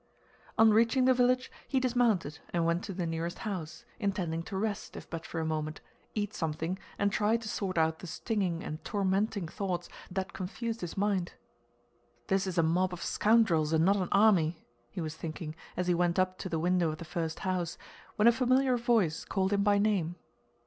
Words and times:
On 0.57 0.71
reaching 0.71 1.05
the 1.05 1.13
village 1.13 1.51
he 1.67 1.79
dismounted 1.79 2.39
and 2.51 2.65
went 2.65 2.83
to 2.85 2.91
the 2.95 3.05
nearest 3.05 3.37
house, 3.45 3.85
intending 3.99 4.41
to 4.41 4.57
rest 4.57 4.95
if 4.97 5.07
but 5.07 5.27
for 5.27 5.39
a 5.39 5.45
moment, 5.45 5.79
eat 6.15 6.33
something, 6.33 6.79
and 6.97 7.11
try 7.11 7.37
to 7.37 7.47
sort 7.47 7.77
out 7.77 7.99
the 7.99 8.07
stinging 8.07 8.63
and 8.63 8.83
tormenting 8.83 9.47
thoughts 9.47 9.89
that 10.09 10.33
confused 10.33 10.81
his 10.81 10.97
mind. 10.97 11.33
"This 12.29 12.47
is 12.47 12.57
a 12.57 12.63
mob 12.63 12.93
of 12.93 13.03
scoundrels 13.03 13.73
and 13.73 13.85
not 13.85 13.95
an 13.97 14.09
army," 14.11 14.65
he 14.89 15.01
was 15.01 15.15
thinking 15.15 15.55
as 15.77 15.85
he 15.85 15.93
went 15.93 16.17
up 16.17 16.39
to 16.39 16.49
the 16.49 16.57
window 16.57 16.89
of 16.89 16.97
the 16.97 17.05
first 17.05 17.37
house, 17.41 17.77
when 18.15 18.27
a 18.27 18.31
familiar 18.31 18.77
voice 18.77 19.23
called 19.23 19.53
him 19.53 19.61
by 19.63 19.77
name. 19.77 20.15